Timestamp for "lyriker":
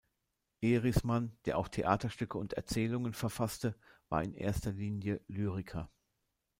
5.27-5.91